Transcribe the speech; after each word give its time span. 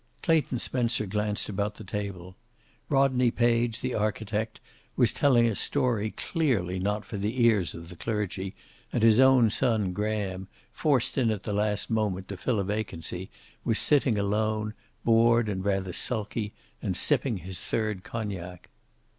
Clayton 0.23 0.57
Spencer 0.57 1.05
glanced 1.05 1.47
about 1.47 1.75
the 1.75 1.83
table. 1.83 2.35
Rodney 2.89 3.29
Page, 3.29 3.81
the 3.81 3.93
architect, 3.93 4.59
was 4.95 5.13
telling 5.13 5.45
a 5.45 5.53
story 5.53 6.09
clearly 6.09 6.79
not 6.79 7.05
for 7.05 7.17
the 7.17 7.39
ears 7.43 7.75
of 7.75 7.89
the 7.89 7.95
clergy, 7.95 8.55
and 8.91 9.03
his 9.03 9.19
own 9.19 9.51
son, 9.51 9.93
Graham, 9.93 10.47
forced 10.73 11.19
in 11.19 11.29
at 11.29 11.43
the 11.43 11.53
last 11.53 11.91
moment 11.91 12.27
to 12.29 12.37
fill 12.37 12.59
a 12.59 12.63
vacancy, 12.63 13.29
was 13.63 13.77
sitting 13.77 14.17
alone, 14.17 14.73
bored 15.05 15.47
and 15.47 15.63
rather 15.63 15.93
sulky, 15.93 16.51
and 16.81 16.97
sipping 16.97 17.37
his 17.37 17.61
third 17.61 18.03
cognac. 18.03 18.71